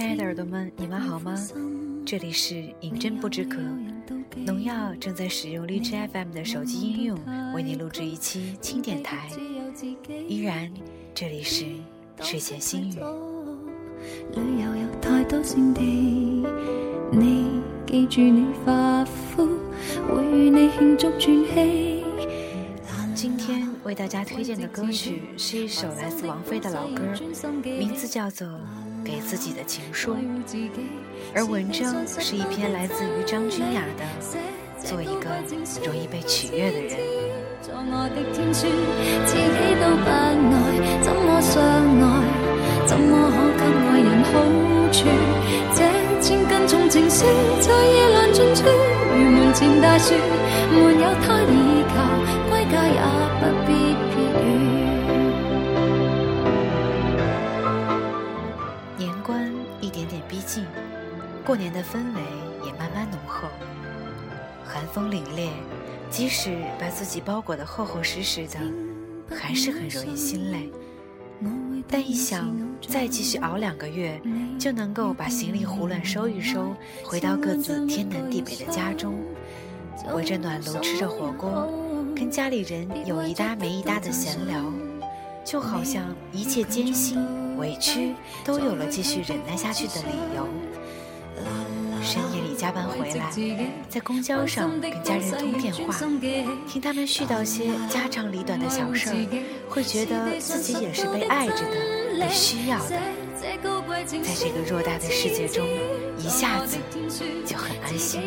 [0.00, 1.34] 耳朵们，你们好吗？
[2.06, 3.58] 这里是饮鸩不知渴，
[4.46, 7.18] 农药正在使用荔枝 FM 的手机应用
[7.54, 9.28] 为你录制一期轻电台。
[10.26, 10.72] 依然，
[11.14, 11.66] 这里是
[12.20, 12.94] 睡前心语。
[14.34, 16.46] 旅游有太多胜地，
[17.12, 19.58] 你记住你发肤，
[20.08, 21.10] 会与你庆祝。
[23.14, 27.02] 今天为大家推荐的歌曲是一首来自王菲的老歌，
[27.62, 28.48] 名字叫做
[29.04, 30.14] 《给自己的情书》，
[31.34, 34.04] 而文章是一篇来自于张君雅的
[34.86, 35.30] 《做一个
[35.84, 36.90] 容易被取悦的人》。
[37.62, 38.66] 在我的天书，
[39.26, 40.34] 自己都不爱，
[41.02, 41.40] 怎么
[61.50, 62.22] 过年的氛围
[62.64, 63.48] 也慢慢浓厚。
[64.64, 65.50] 寒风凛冽，
[66.08, 68.60] 即使把自己包裹得厚厚实实的，
[69.34, 70.70] 还是很容易心累。
[71.88, 72.56] 但一想
[72.86, 74.22] 再继续熬两个月，
[74.60, 79.18] 就能够把行李胡乱收一收，回到各自天南地北的家中，
[80.14, 81.68] 围着暖炉吃着火锅。
[82.14, 84.72] 跟家里人有一搭没一搭的闲聊，
[85.44, 87.18] 就好像一切艰辛
[87.56, 90.46] 委屈都有了继续忍耐下去的理由。
[92.10, 93.30] 深夜里加班回来，
[93.88, 95.94] 在公交上跟家人通电话，
[96.66, 99.14] 听他们絮叨些家长里短的小事儿，
[99.68, 102.98] 会觉得自己也是被爱着的，被需要的。
[104.02, 105.64] 在这个偌大的世界中，
[106.18, 106.78] 一下子
[107.46, 108.22] 就很安心。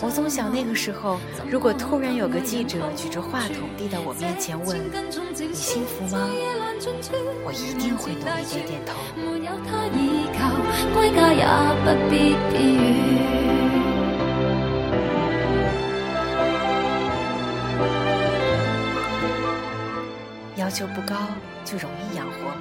[0.00, 4.78] 我总想那个时候，如果突然有个记者举着话筒递到我面前问
[5.36, 6.30] ：“你幸福吗？”
[7.44, 8.96] 我一定会努力点点头。
[20.56, 21.16] 要求不高，
[21.64, 22.52] 就容易养活。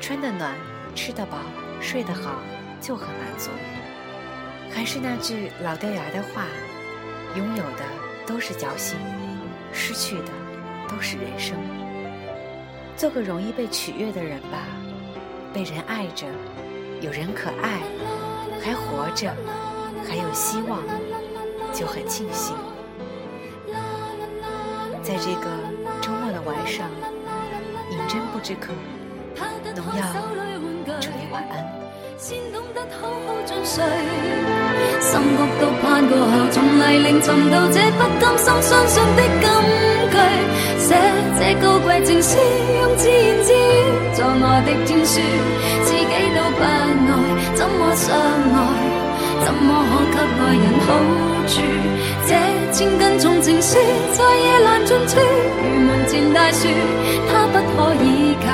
[0.00, 0.54] 穿得暖，
[0.94, 1.38] 吃得饱，
[1.80, 2.36] 睡得好，
[2.80, 3.50] 就很满足。
[4.70, 6.46] 还是那句老掉牙的话：
[7.36, 7.84] 拥有的
[8.24, 8.96] 都是侥幸，
[9.72, 10.30] 失去的
[10.88, 11.56] 都是人生。
[12.96, 14.58] 做个容易被取悦的人吧，
[15.52, 16.26] 被人爱着，
[17.00, 17.80] 有人可爱，
[18.62, 19.30] 还活着，
[20.08, 20.78] 还有希望，
[21.72, 22.54] 就很庆幸。
[25.02, 25.46] 在这个
[26.00, 26.88] 周末的晚上，
[27.90, 28.72] 饮鸩不知渴，
[29.76, 30.02] 农药
[31.00, 31.62] 祝你晚安。
[32.16, 32.62] 心谷
[35.60, 39.46] 都攀过后，从泥泞寻到这不甘心相信的金
[40.10, 40.16] 句，
[40.78, 40.88] 写
[41.38, 42.38] 这高贵情诗，
[42.80, 43.56] 用自言自语
[44.14, 45.20] 作我的天书，
[47.64, 48.58] 怎么相爱？
[49.42, 50.88] 怎么可给爱人好
[51.48, 51.54] 处？
[52.26, 52.30] 这
[52.70, 53.78] 千斤重情书，
[54.12, 55.16] 在夜阑尽处，
[55.62, 56.68] 如门前大树，
[57.26, 58.46] 它不可以靠，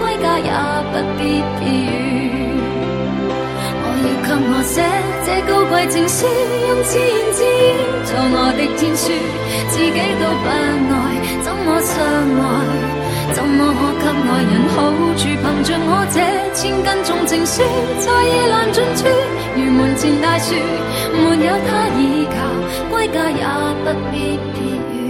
[0.00, 0.50] 归家也
[0.90, 1.22] 不必
[1.60, 2.58] 避雨。
[3.82, 4.82] 我要给我写。
[5.24, 7.46] 这高贵情书，用自言自语
[8.02, 9.14] 做我的天书，
[9.70, 11.06] 自己都不爱，
[16.12, 16.20] 这
[16.54, 17.62] 千斤重情书，
[17.98, 19.06] 在夜阑尽处，
[19.56, 20.54] 如门前大树，
[21.12, 22.36] 没有他倚靠，
[22.90, 23.44] 归家也
[23.84, 25.05] 不必别。